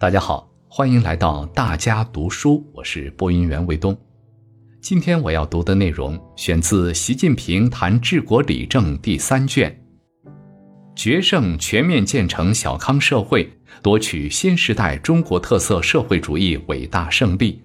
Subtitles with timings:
[0.00, 3.98] 大家好，欢迎来到大家读书，我是播音员卫东。
[4.80, 9.76] 今天我要读的内容选自《习近平谈治国理政》第三卷，
[10.94, 13.50] 决胜全面建成小康社会，
[13.82, 17.60] 夺取新时代中国特色社会主义伟大胜利。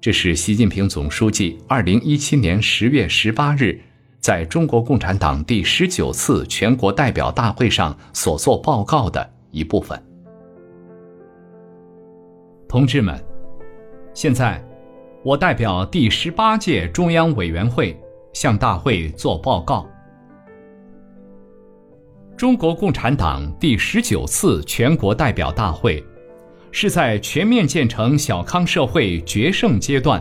[0.00, 3.78] 这是习近平总书记二零一七年十月十八日
[4.18, 10.02] 在中国共产党第十九次全国代表大会上所作报告的一部分。
[12.74, 13.16] 同志们，
[14.14, 14.60] 现在，
[15.22, 17.96] 我代表第十八届中央委员会
[18.32, 19.88] 向大会作报告。
[22.36, 26.04] 中国共产党第十九次全国代表大会，
[26.72, 30.20] 是在全面建成小康社会决胜阶段，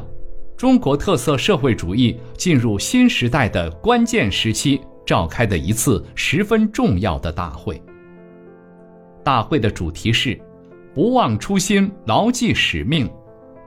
[0.55, 7.81] 中国特色社会主义进入新时代的关键时期召开的一次十分重要的大会。
[9.23, 10.39] 大会的主题是。
[10.93, 13.09] 不忘初心，牢记使命，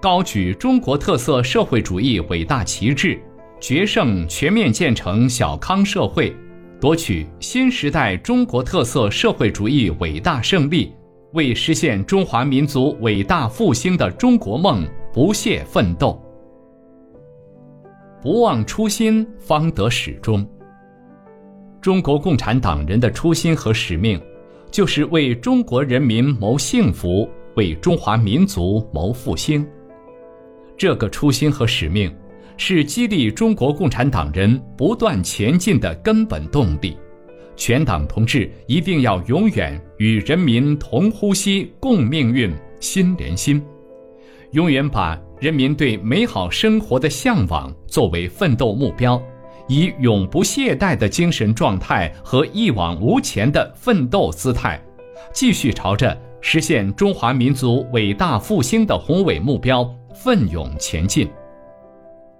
[0.00, 3.18] 高举中国特色社会主义伟大旗帜，
[3.60, 6.32] 决胜全面建成小康社会，
[6.80, 10.94] 夺取新时代中国特色社会主义伟大胜利，
[11.32, 16.22] 为实现中华民族伟大复兴的中国梦不懈奋斗。
[18.22, 20.48] 不忘初心，方得始终。
[21.80, 24.20] 中国共产党人的初心和使命。
[24.70, 29.66] 就是为中国人民谋幸福，为中华民族谋复兴。
[30.76, 32.14] 这个初心和使命，
[32.56, 36.96] 是激励中国共产党人不断前进的根本动力。
[37.56, 43.62] 全党同志一定要永远与人民同呼吸、共命运、心连心，
[44.50, 49.18] 永远把人民对美好生活的向往作为奋斗目标。
[49.68, 54.80] 以永不懈怠的精神状态和一往无前的奋斗姿态，
[55.32, 61.28] 继续朝着实现中华民族伟大复兴的宏伟目标奋勇前进。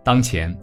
[0.04, 0.56] 当前，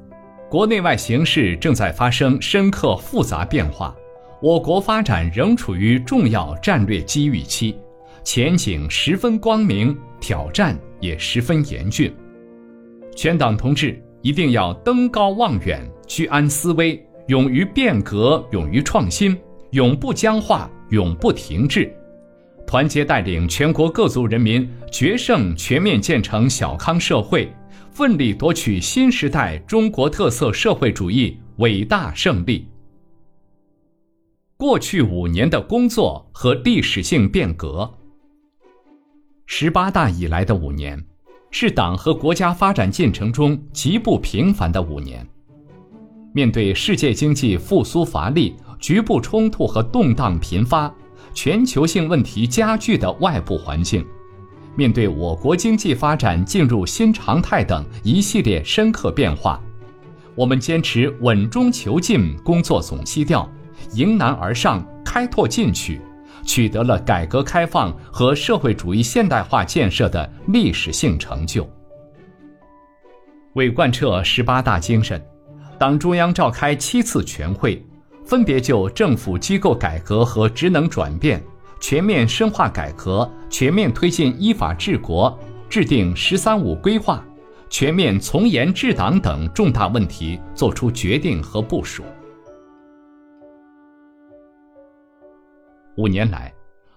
[0.49, 3.93] 国内外形势正在发生深刻复杂变化，
[4.41, 7.77] 我国发展仍处于重要战略机遇期，
[8.23, 12.13] 前景十分光明，挑战也十分严峻。
[13.15, 14.01] 全党同志。
[14.23, 19.37] 一定要登高望远，居安思危，勇于变革，勇于创新，
[19.71, 21.93] 永不僵化，永不停滞，
[22.65, 27.53] 团结带领全国各族人民决胜全面建成小康社会，
[27.91, 32.65] 奋力夺取新时代中国特色社会主义伟大胜利。
[34.55, 37.93] 过去五年的工作和历史性变革，
[39.47, 41.05] 十八大以来的五年。
[41.55, 45.25] 是党和国家发展进程中极不平凡的五年。
[46.33, 50.91] 面对世界经济复苏乏力、局部冲突和动荡频发、
[51.31, 54.03] 全球性问题加剧的外部环境，
[54.75, 59.61] 面对我国经济发展进入新常态等一系列深刻变化，
[60.33, 63.47] 我们坚持稳中求进工作总基调，
[63.93, 66.01] 迎难而上，开拓进取。
[66.45, 71.67] 取得了改革开放和社会主义现代化建设的历史性成就。
[73.53, 75.23] 为贯彻十八大精神，
[75.77, 77.83] 党中央召开七次全会，
[78.25, 81.41] 分别就政府机构改革和职能转变、
[81.79, 85.37] 全面深化改革、全面推进依法治国、
[85.69, 87.23] 制定“十三五”规划、
[87.69, 92.03] 全面从严治党等重大问题作出决定和部署。
[95.95, 96.51] 五年来，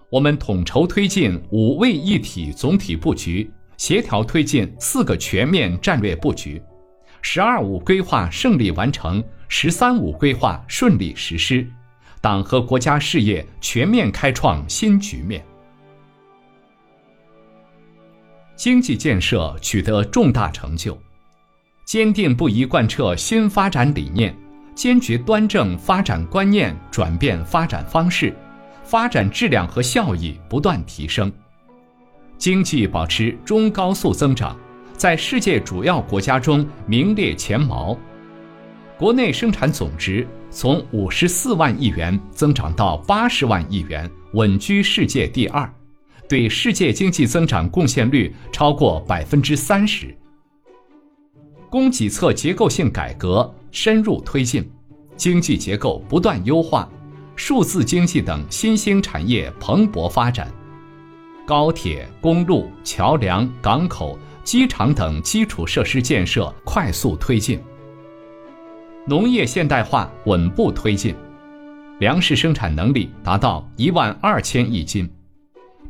[0.09, 6.61] 我们统筹推进五位一体总体布局，协调推进四个全面战略布局
[7.21, 11.67] ，“十二五”规划胜利完成，“十三五”规划顺利实施，
[12.21, 15.45] 党和国家事业全面开创新局面。
[18.55, 20.97] 经济建设取得重大成就，
[21.85, 24.35] 坚定不移贯彻新发展理念，
[24.73, 28.35] 坚决端正发展观念，转变发展方式。
[28.87, 31.29] 发展质量和效益不断提升，
[32.37, 34.57] 经济保持中高速增长，
[34.93, 37.97] 在世界主要国家中名列前茅。
[38.97, 45.69] 国内生产总值从五十四万亿元增长到八十万亿元，稳居世界第二，
[46.29, 50.15] 对世界经济增长贡献率超过百分之三十。
[51.69, 54.71] 供给侧结构性改革深入推进，
[55.17, 56.89] 经济结构不断优化。
[57.37, 60.51] 数字经济等新兴产业蓬勃发展，
[61.45, 67.61] 高铁、公路、桥梁、港口、机场等基础设施建设快速推进，
[69.05, 71.15] 农业现代化稳步推进，
[71.99, 75.07] 粮食生产能力达到一万二千亿斤，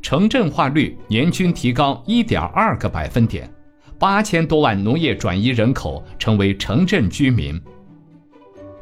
[0.02, 3.50] 城镇化率年均提高一点二个百分点，
[3.98, 7.60] 八千多万农业转移人口成为城镇居民。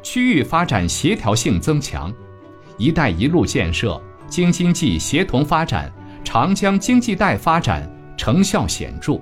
[0.02, 2.12] 区域发展协调性增强
[2.78, 5.92] ，“一带一路”建设、京津冀协同发展、
[6.24, 9.20] 长江经济带发展成效显著。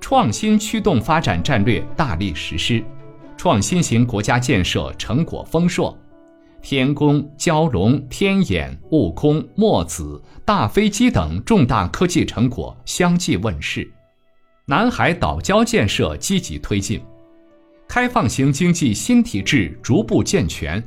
[0.00, 2.84] 创新驱动发展战略大力实施，
[3.36, 5.96] 创新型国家建设成果丰硕。
[6.62, 13.88] 天宫、蛟龙、天眼、悟空、墨子、大飞机等重大科技成果相继问世，
[14.64, 17.00] 南海岛礁建设积极推进，
[17.86, 20.82] 开放型经济新体制逐步健全，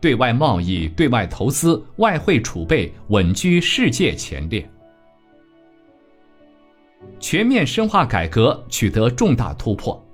[0.00, 4.68] 对外贸易、对外投资、外汇储备稳居世界前列。
[7.20, 10.04] 全面深化改革取得重大突破，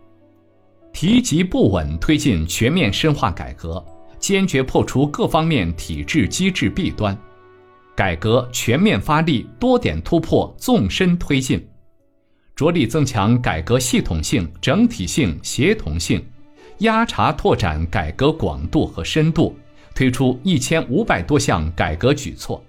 [0.93, 3.85] 提及不稳推进全面深化改革。
[4.17, 7.15] 坚决破除各方面体制机制弊端，
[7.95, 11.63] 改革全面发力，多点突破，纵深推进，
[12.57, 16.25] 着力增强改革系统性、整体性、协同性，
[16.79, 19.55] 压茬拓展改革广度和深度，
[19.95, 22.63] 推出一千五百多项改革举措，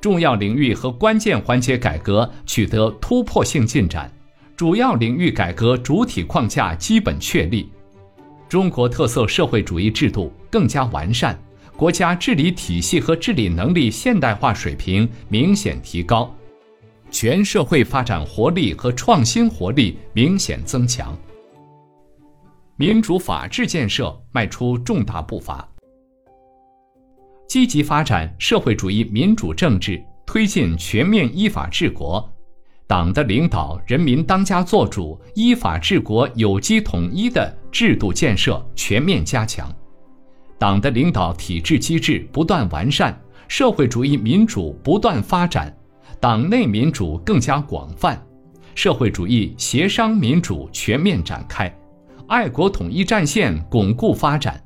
[0.00, 4.10] 重要领域和关键环节改革取得突破性进展，
[4.56, 7.70] 主要领域改革主体框架基本确立。
[8.48, 11.38] 中国特色社会主义制度更加完善，
[11.76, 16.30] 国家治理体系和治理能力现代化水平明显提高，
[17.10, 21.16] 全社会发展活力和创新活力明显增强，
[22.76, 25.66] 民主法治建设迈出重大步伐，
[27.52, 32.26] 积极发展社会主义民主政治，推进全面依法治国。
[32.86, 39.70] 党的领导，人民当家作主，依法治国有机统一的制度建设全面加强，
[40.58, 45.70] 党的领导体制机制不断完善，社会主义民主不断发展，
[46.18, 48.18] 党内民主更加广泛，
[48.74, 51.70] 社会主义协商民主全面展开，
[52.28, 54.58] 爱国统一战线巩固发展，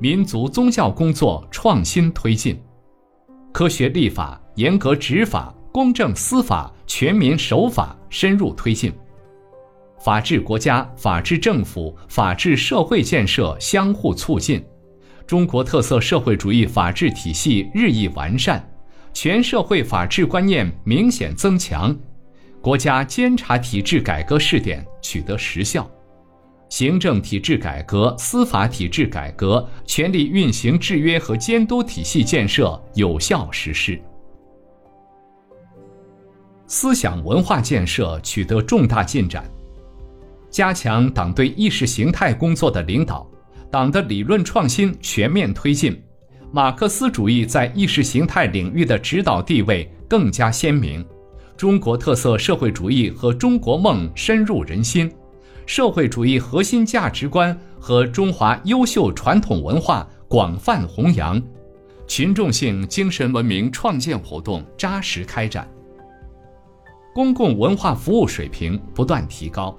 [0.00, 2.60] 民族宗教工作创新推进，
[3.52, 5.54] 科学立法，严格执法。
[5.70, 8.92] 公正司法、全民守法深入推进，
[10.00, 14.64] 法治国家、法治政府、法治社会建设相互促进，
[15.24, 18.66] 中国特色社会主义法治体系日益完善，
[19.12, 21.96] 全社会法治观念明显增强，
[22.60, 25.88] 国家监察体制改革试点取得实效，
[26.68, 34.00] 行政体制改革、司法体制改革、权力运行制约和监督体系建设有效实施。
[36.66, 39.50] 思想文化建设取得重大进展，
[40.50, 43.26] 加强党对意识形态工作的领导，
[43.70, 45.98] 党的理论创新全面推进，
[46.52, 51.02] 马克思主义在意识形态领域的指导地位更加鲜明，
[51.56, 55.10] 中国特色社会主义和中国梦深入人心，
[55.68, 61.40] 社会主义核心价值观和中华优秀传统文化广泛弘扬，
[62.06, 65.68] 群众性精神文明创建活动扎实开展。
[67.14, 69.76] 公共文化服务水平不断提高，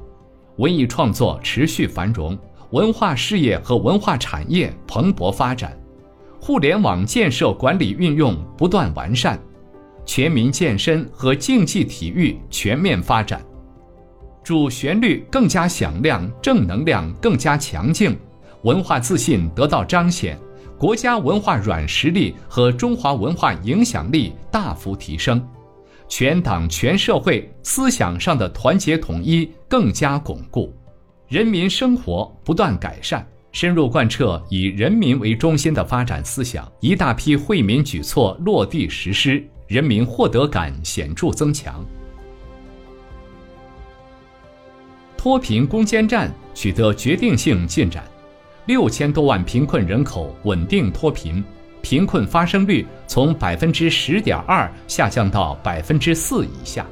[0.58, 2.38] 文艺创作持续繁荣，
[2.70, 5.76] 文化事业和文化产业蓬勃发展，
[6.40, 9.40] 互联网建设管理运用不断完善，
[10.06, 13.44] 全民健身和竞技体育全面发展，
[14.44, 18.18] 主旋律更加响亮，正能量更加强劲，
[18.64, 20.38] 文化自信得到彰显，
[20.78, 25.46] 国家文化软实力和中华文化影响力大幅提升。
[26.08, 30.74] 全党全社会思想上的团结统一更加巩固，
[31.28, 41.86] 人民生活不断改善，深入贯彻以人民为中心的发展思想，一大批惠民举措落地实施，人民获得感显著增强。
[45.20, 48.06] 脱贫攻坚战取得决定性进展，
[48.68, 51.44] 六千多万贫困人口稳定脱贫。
[51.82, 56.86] 贫困发生率从百分之十点二下降到百分之四以下。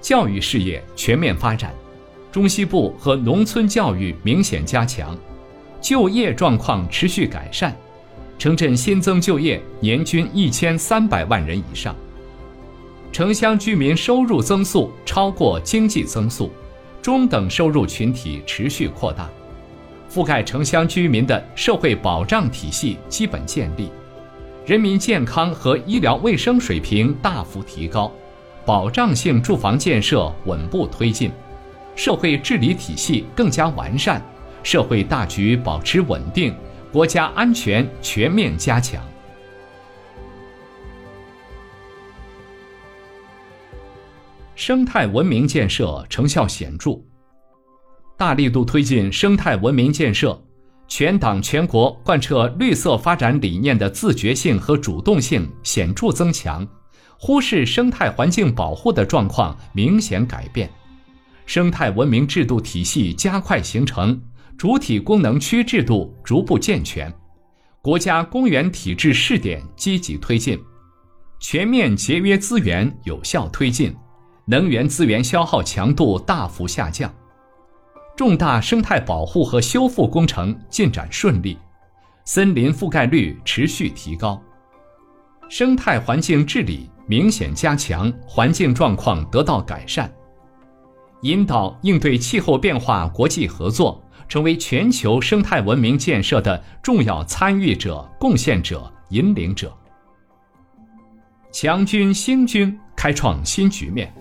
[0.00, 1.74] 教育事业全面发展，
[2.30, 5.18] 中西部和农村教育明显加强，
[5.80, 7.74] 就业状况持续改善，
[8.38, 11.96] 城镇新增就业年均一千三百万人以上。
[13.12, 16.50] 城乡居民收入增速超过经济增速，
[17.02, 19.28] 中等收入群体持续扩大。
[20.08, 23.90] 覆盖城乡居民的社会保障体系基本建立，
[24.64, 28.12] 人民健康和医疗卫生水平大幅提高，
[28.64, 31.32] 保障性住房建设稳步推进，
[31.96, 34.24] 社会治理体系更加完善，
[34.62, 36.54] 社会大局保持稳定，
[36.92, 39.02] 国家安全全面加强。
[44.60, 46.90] 生态文明建设成效显著，
[48.18, 50.38] 大力度推进生态文明建设，
[50.86, 56.68] 全党全国贯彻绿色发展理念的自觉性和主动性显著增强，
[57.18, 60.68] 忽视生态环境保护的状况明显改变，
[61.46, 64.20] 生态文明制度体系加快形成，
[64.58, 67.10] 主体功能区制度逐步健全，
[67.80, 70.60] 国家公园体制试点积极推进，
[71.38, 73.96] 全面节约资源有效推进。
[74.50, 77.08] 能源资源消耗强度大幅下降，
[78.16, 81.56] 重大生态保护和修复工程进展顺利，
[82.24, 84.42] 森林覆盖率持续提高，
[85.48, 90.12] 生态环境治理明显加强，环境状况得到改善，
[91.22, 99.72] 引导应对气候变化国际合作成为全球生态文明建设的重要参与者、贡献者、引领者，
[101.52, 104.12] 强军兴军，开创新局面。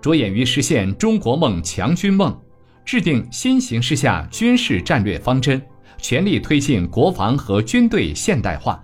[0.00, 2.36] 着眼于实现中国梦、强军梦，
[2.84, 5.60] 制定新形势下军事战略方针，
[5.98, 8.82] 全力推进国防和军队现代化。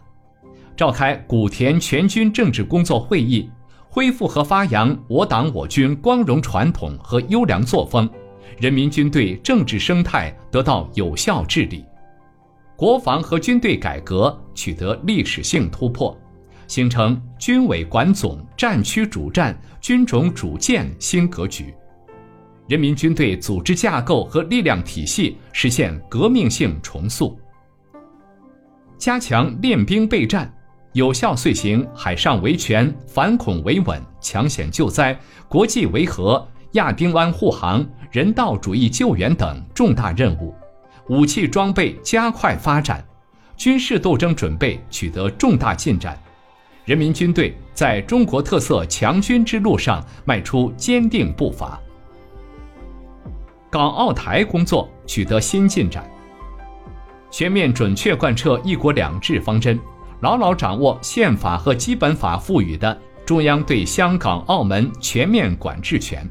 [0.77, 3.49] 召开古田全军政治工作会议，
[3.89, 8.11] 恢复和发扬我党我军光荣传统和优良作风，
[8.59, 11.85] 人民军队政治生态得到有效治理，
[12.77, 16.19] 国防和军队改革取得历史性突破。
[16.67, 21.75] 形成军委管总、战区主战、军种主建新格局，
[22.69, 27.39] 人民军队组织架构和力量体系实现革命性重塑。
[28.97, 30.53] 加强练兵备战，
[30.93, 35.19] 有效遂行海上维权、反恐维稳、抢险救灾、
[35.49, 40.55] 国际维和、亚丁湾护航、人道主义救援等重大任务，
[41.09, 43.05] 武器装备加快发展，
[43.57, 46.19] 军事斗争准备取得重大进展。
[46.85, 51.81] 人民军队在中国特色强军之路上迈出坚定步伐，
[53.71, 56.07] 港澳台工作取得新进展，
[57.31, 59.81] 全面准确贯彻“一国两制”方针，
[60.21, 66.29] 牢牢掌握宪法和基本法赋予的中央对香港、澳门全面管制权，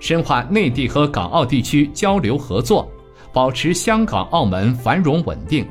[0.00, 2.92] 深化内地和港澳地区交流合作，
[3.32, 5.66] 保持香港、澳门繁荣稳定，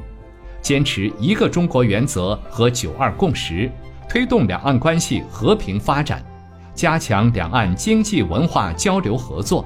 [0.60, 3.72] 坚持一个中国原则和九二共识。
[4.10, 6.24] 推动两岸关系和平发展，
[6.74, 9.66] 加强两岸经济文化交流合作，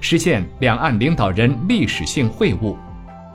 [0.00, 2.76] 实现两岸领导人历史性会晤，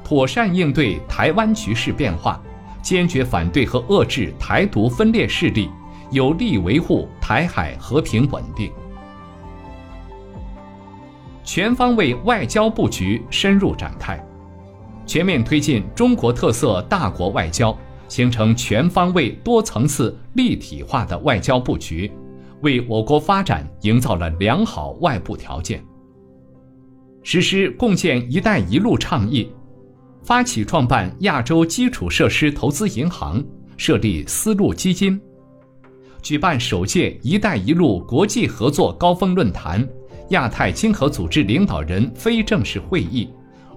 [0.03, 2.39] 妥善应对台湾局势变化，
[2.81, 5.69] 坚决反对和遏制台独分裂势力，
[6.12, 8.72] 有力维护台海和平稳定。
[11.43, 14.24] 全方位外交布局深入展开，
[15.05, 17.75] 全面推进中国特色大国外交。
[18.13, 22.12] 形成全方位、多层次、立体化的外交布局，
[22.62, 25.84] 为我国发展营造了良好外部条件。
[27.24, 29.51] 实施共建“一带一路”倡议，
[30.22, 33.43] 发起创办亚洲基础设施投资银行，
[33.77, 35.20] 设立丝路基金，
[36.22, 39.84] 举办首届“一带一路”国际合作高峰论坛、
[40.29, 43.27] 亚太经合组织领导人非正式会议、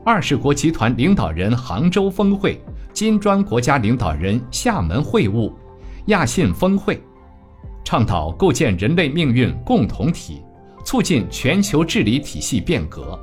[0.06, 2.62] 二十国集团领导人杭州峰会。
[2.92, 5.52] 金砖国家领导人厦门会晤、
[6.06, 7.02] 亚信峰会，
[7.84, 10.40] 倡导构建人类命运共同体，
[10.84, 13.18] 促进全球治理体系变革，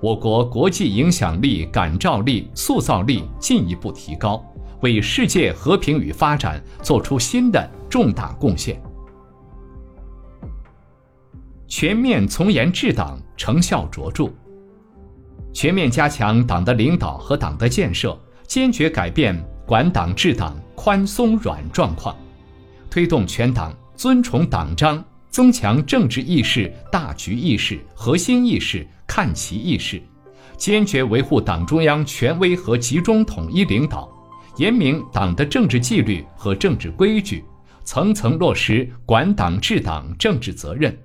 [0.00, 4.42] 我国国际影响力、感召力、塑造力进一步提高，
[4.80, 8.82] 为世界和平与发展作出新的重大贡献。
[11.68, 14.30] 全面从严治党成效卓著，
[15.56, 18.14] 全面加强党的领导和党的建设。
[18.46, 19.34] 坚决改变
[19.66, 22.14] 管党治党宽松软状况，
[22.90, 30.00] 推动全党尊崇党章，增强政治意识、大局意识、核心意识、看齐意识，
[30.58, 34.08] 坚决维护党中央权威和集中统一领导，
[34.58, 37.42] 严明党的政治纪律和政治规矩，
[37.82, 40.96] 层层落实管党治党政治责任。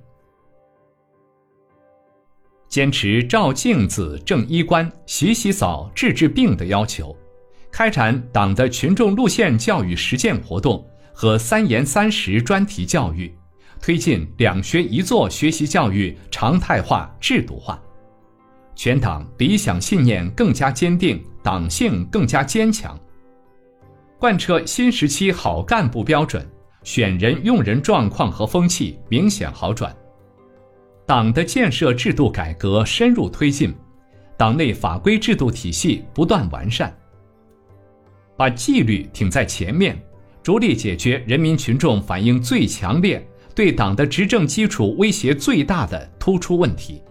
[2.72, 7.14] 坚持照镜子、正衣冠、洗洗澡、治治病的要求。
[7.70, 10.82] 开展党的群众路线教育实践活动
[11.14, 13.30] 和“三严三实”专题教育，
[13.82, 17.78] 推进“两学一做”学习教育常态化、制度化。
[18.74, 22.98] 全党理想信念更加坚定，党性更加坚强。
[24.18, 26.50] 贯彻新时期好干部标准，
[26.84, 29.94] 选人用人状况和风气明显好转。
[31.12, 33.76] 党的建设制度改革深入推进，
[34.38, 36.98] 党内法规制度体系不断完善。
[38.38, 40.02] 把纪律挺在前面，
[40.42, 43.22] 着力解决人民群众反映最强烈、
[43.54, 47.02] 对党的执政基础威胁最大的突出问题。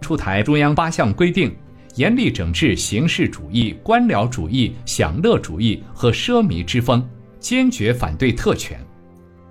[0.00, 1.52] 出台中央八项规定，
[1.96, 7.04] 严厉整治形式主义、官僚主义、享乐主义和奢靡之风，
[7.40, 8.78] 坚决反对特权，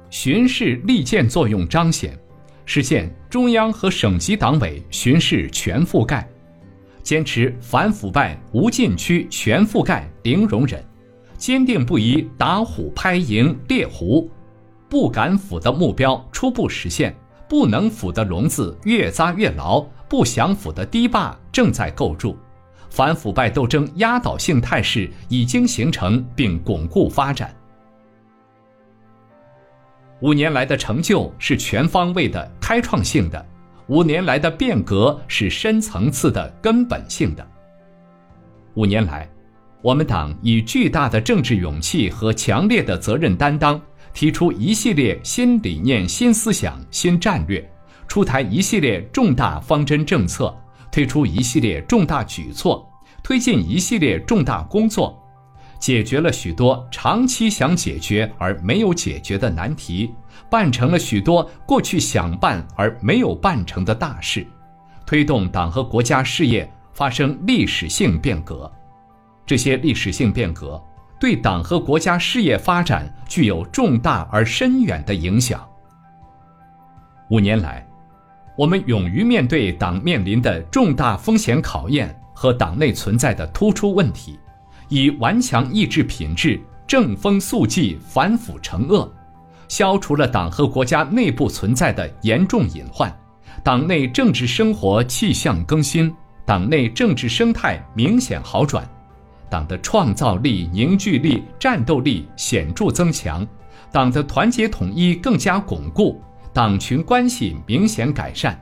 [0.10, 2.18] 巡视利剑作用彰显，
[2.72, 6.30] 实现中央和省级党委巡视全覆盖，
[7.02, 10.80] 坚持反腐败无禁区、全覆盖、零容忍，
[11.36, 14.30] 坚定不移打虎拍蝇、猎狐，
[14.88, 17.12] 不敢腐的目标初步实现，
[17.48, 19.84] 不能腐的笼子越扎越牢。
[20.08, 22.38] 不想腐的堤坝正在构筑，
[22.92, 27.52] 反腐败斗争压倒性态势已经形成并巩固发展。
[30.22, 33.40] 五年来的成就是全方位的、开创性的；
[33.88, 37.48] 五年来的变革是深层次的、根本性的。
[38.74, 39.30] 五年来，
[39.82, 43.82] 我们党以巨大的政治勇气和强烈的责任担当，
[44.14, 47.68] 提出一系列新理念、新思想、新战略。
[48.08, 50.54] 出台一系列重大方针政策，
[50.92, 52.92] 推出一系列重大举措，
[53.24, 55.19] 推进一系列重大工作，
[55.80, 60.14] 解决了许多长期想解决而没有解决的难题，
[60.50, 64.46] 办成了许多过去想办而没有办成的大事，
[65.06, 68.72] 推动党和国家事业发生历史性变革。
[69.46, 70.80] 这些历史性变革
[71.20, 75.68] 对党和国家事业发展具有重大而深远的影响。
[77.30, 77.86] 五年来。
[78.58, 84.38] 我们勇于面对党面临的重大风险考验和党内存在的突出问题，
[84.90, 89.10] 以顽强意志品质正风肃纪、反腐惩恶，
[89.68, 93.16] 消除了党和国家内部存在的严重隐患，
[93.64, 96.14] 党内政治生活气象更新，
[96.46, 98.88] 党内政治生态明显好转，
[99.50, 103.48] 党的创造力、凝聚力、战斗力显著增强，
[103.92, 106.22] 党的团结统一更加巩固。
[106.52, 108.60] 党群关系明显改善，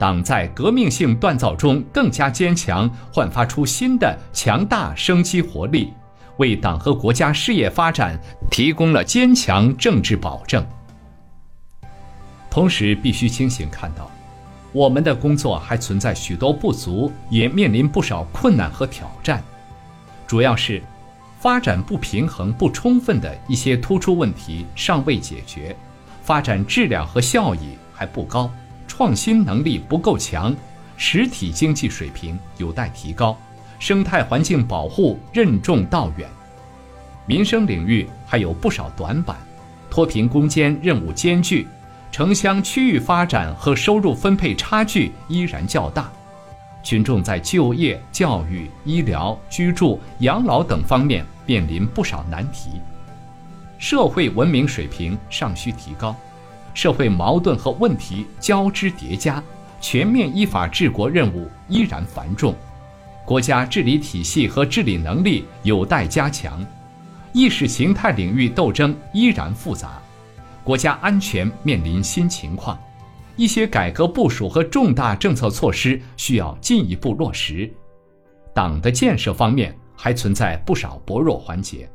[0.00, 5.92] 党在革命性锻造中更加坚强，焕发出新的强大生机活力，
[6.38, 8.18] 为党和国家事业发展
[8.50, 10.66] 提供了坚强政治保证。
[12.48, 14.10] 同时，必须清醒看到，
[14.72, 19.44] 我们的工作还存在许多不足，也面临不少困难和挑战，
[20.26, 20.82] 主要是
[21.38, 25.76] 发展不平衡、不充分的一些突出问题尚未解决。
[26.22, 28.50] 发展质量和效益还不高，
[29.00, 30.54] 创新能力不够强，
[30.98, 33.34] 实体经济水平有待提高，
[33.78, 36.28] 生态环境保护任重道远，
[37.24, 39.38] 民生领域还有不少短板，
[39.88, 41.66] 脱贫攻坚任务艰巨，
[42.12, 46.12] 城乡区域发展和收入分配差距依然较大，
[46.82, 52.72] 群众在就业、教育、医疗、居住、养老等方面面临不少难题。
[53.78, 56.14] 社会文明水平尚需提高，
[56.74, 59.42] 社会矛盾和问题交织叠加，
[59.80, 62.54] 全面依法治国任务依然繁重，
[63.26, 66.64] 国家治理体系和治理能力有待加强，
[67.32, 70.00] 意识形态领域斗争依然复杂，
[70.64, 72.78] 国家安全面临新情况，
[73.36, 77.72] 一些改革部署和重大政策措施需要进一步落实，
[78.54, 81.90] 党的建设方面还存在不少薄弱环节。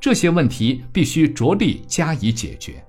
[0.00, 2.82] 这些问题必须着力加以解决。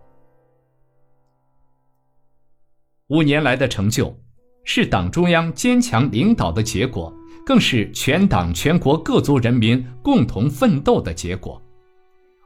[3.11, 4.15] 五年来的成就，
[4.63, 7.13] 是党中央坚强领导的结果，
[7.45, 11.61] 更是全党全国各族人民共同奋斗的结果。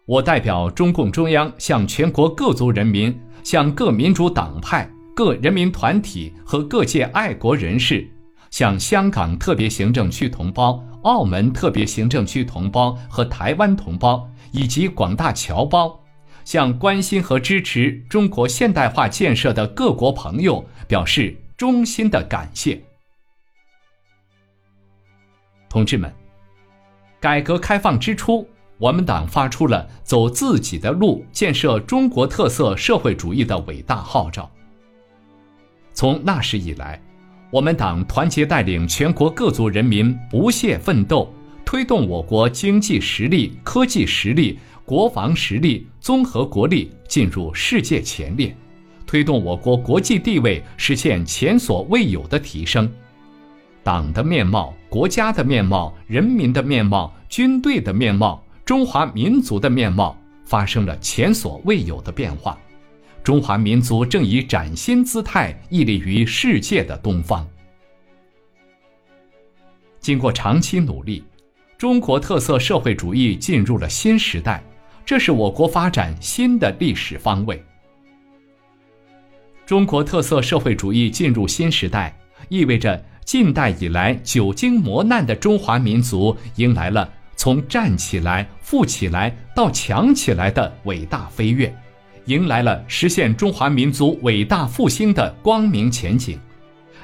[0.08, 8.10] 我代表中共中央向全国各族人民、向各民主党派、各人民团体和各界爱国人士，
[8.50, 14.28] 向香港特别行政区同胞、澳门特别行政区同胞和台湾同胞。
[14.52, 16.00] 以及广大侨胞，
[16.46, 22.82] 向关心和支持中国现代化建设的各国朋友表示衷心的感谢。
[25.68, 26.10] 同志们，
[27.20, 34.50] 改革开放之初，我们党发出了走自己的路、建设中国特色社会主义的伟大号召。
[35.94, 37.02] 从那时以来，
[37.50, 41.34] 我们党团结带领全国各族人民不懈奋斗。
[41.66, 48.56] 推动我国经济实力、科技实力、国防实力、综合国力进入世界前列，
[49.04, 52.88] 推动我国国际地位实现前所未有的提升，
[53.82, 62.56] 党的面貌、国家的面貌、人民的面貌、军队的面貌、中华民族的面貌发生了前所未有的变化，
[63.24, 67.48] 中华民族正以崭新姿态屹立于世界的东方。
[70.00, 71.24] 经过长期努力。
[71.78, 74.64] 中国特色社会主义进入了新时代，
[75.06, 77.64] 这是我国发展新的历史方位。
[79.64, 82.18] 中国特色社会主义进入新时代，
[82.50, 91.72] 意味着近代以来久经磨难的中华民族迎来了从站起来、富起来到强起来的伟大飞跃，
[92.26, 96.40] 迎来了实现中华民族伟大复兴的光明前景，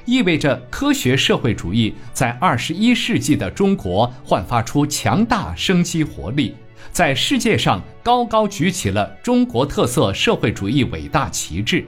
[0.06, 6.56] 意味着科学社会主义在二十一世纪的中国焕发出强大生机活力。
[6.92, 11.86] 在世界上高高举起了中国特色社会主义伟大旗帜，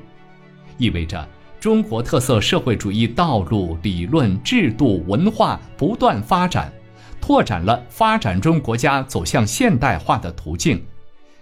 [0.77, 1.27] 意味着
[1.59, 6.71] 中国特色社会主义道路、理论、制度、文化不断发展，
[7.19, 10.83] 拓展了发展中国家走向现代化的途径，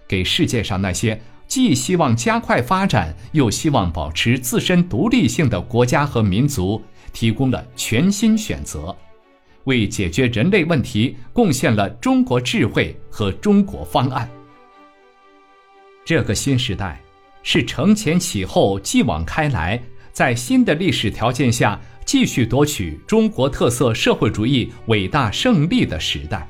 [0.08, 8.96] 给世界上那些既希望加快发展又希望保持自身独立性的国家和民族提供了全新选择。
[9.65, 14.30] 为解决人类问题贡献了中国智慧和中国方案。
[16.04, 17.02] 这个新时代
[17.43, 26.47] 是承前启后、继往开来，在新的历史条件下继续夺取中国特色社会主义伟大胜利的时代，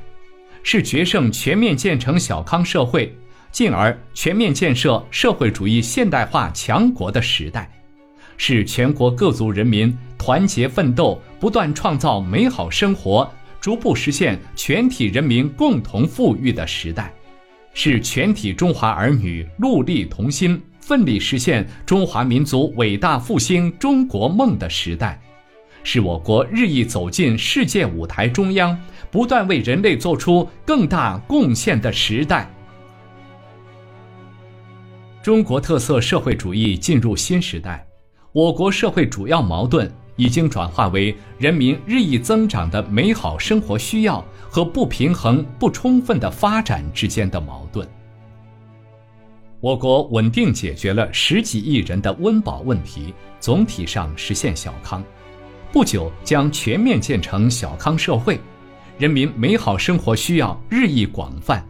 [0.63, 3.13] 是决胜全面建成小康社会，
[3.52, 7.69] 进而全面建设社会主义现代化强国的时代。
[8.44, 17.14] 是全国各族人民团结奋斗、不断创造美好生活、逐步实现全体人民共同富裕的时代，
[17.76, 25.22] 是全体中华儿女戮力同心、奋力实现中华民族伟大复兴中国梦的时代，
[25.84, 28.76] 是我国日益走进世界舞台中央、
[29.12, 32.52] 不断为人类做出更大贡献的时代。
[35.22, 37.86] 中国特色社会主义进入新时代。
[38.34, 47.86] 我国社会主要矛盾已经转化为人民日益增长的美好生活需要和不平衡不充分的发展之间的矛盾。
[49.60, 55.04] 我国稳定解决了十几亿人的温饱问题，总体上实现小康，
[55.74, 58.39] 不久将全面建成小康社会，
[58.98, 61.63] 人民美好生活需要日益广泛，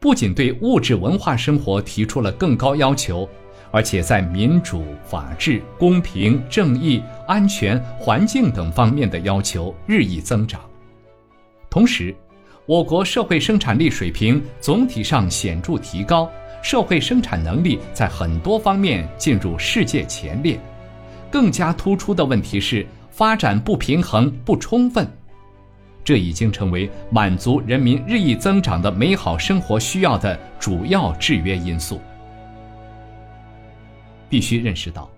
[0.00, 3.28] 不仅对物质文化生活提出了更高要求。
[3.74, 10.60] 而且在民主、法治、公平、正义、安全、环境等方面的要求日益增长。
[11.68, 12.14] 同时，
[12.66, 16.30] 我国社会生产力水平总体上显著提高，
[16.62, 20.56] 社会生产能力在很多方面进入世界前列。
[21.28, 25.04] 更加突出的问题是发展不平衡不充分，
[26.04, 32.00] 这已经成为满足人民日益增长的美好生活需要的主要制约因素。
[34.34, 35.08] 必须认识到，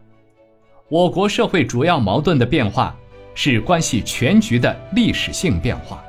[0.90, 2.94] 我国社会主要矛盾的变化
[3.34, 6.04] 是关系全局的历史性变化，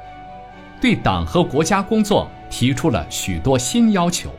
[0.82, 4.30] 对党和国家工作提出了许多新要求。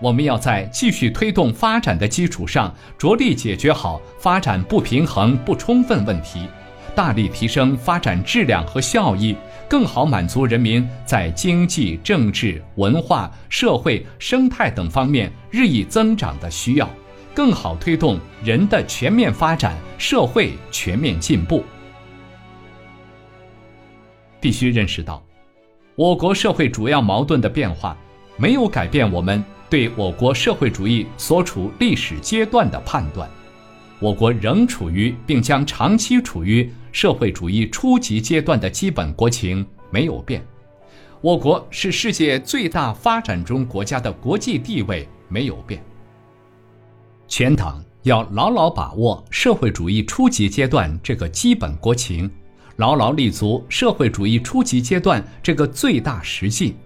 [0.00, 6.48] 我们要在继续推动发展的基础上，着力解决好发展不平衡不充分问题，
[6.94, 9.36] 大力提升发展质量和效益，
[9.68, 16.88] 更好满足人民在经济、政治、文化、社会、生态等方面日益增长的需要。
[17.34, 21.64] 更好推动人的全面发展，社会全面进步。
[24.40, 25.20] 必须认识到，
[25.96, 27.96] 我国社会主要矛盾的变化，
[28.36, 33.28] 没有改变我们对我国社会主义所处历史阶段的判断。
[33.98, 40.44] 我国仍处于并将长期处于社会主义初级阶段的基本国情没有变。
[41.20, 45.82] 我国是世界最大发展中国家的国际地位没有变。
[47.26, 52.30] 全党要牢牢把握社会主义初级阶段这个基本国情，
[52.76, 56.76] 牢牢立足社会主义初级阶段这个最大实际，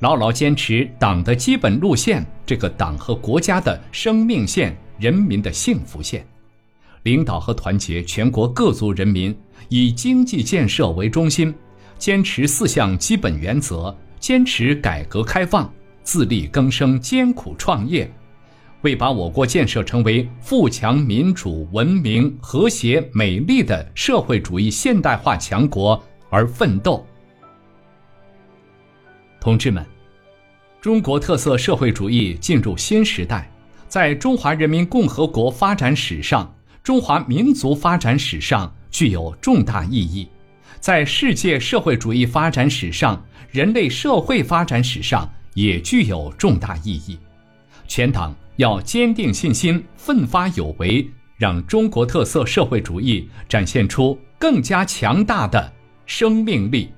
[0.00, 6.24] 牢牢坚持党的基本路线这个党和国家的生命线、人民的幸福线，
[7.04, 9.36] 领导和团结全国各族人民，
[9.68, 11.54] 以经济建设为中心，
[11.96, 15.72] 坚持四项基本原则，坚持改革开放，
[16.02, 18.12] 自力更生，艰苦创业。
[18.82, 27.04] 为把我国建设成为富强、民主、文明、和谐、美丽的社会主义现代化强国而奋斗，
[29.40, 29.84] 同志们，
[30.80, 33.50] 中国特色社会主义进入新时代，
[33.88, 40.28] 在中华人民共和国发展史上、中华民族发展史上具有重大意义，
[40.78, 47.18] 在世界社会主义发展史上、人类社会发展史上也具有重大意义。
[47.88, 48.32] 全党。
[48.58, 55.72] 要坚定信心，奋发有为，让中国特色社会主义展现出更加强大的
[56.06, 56.90] 生命力。